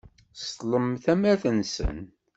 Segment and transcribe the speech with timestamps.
[0.41, 1.99] Seṭṭlen tamart-nsen.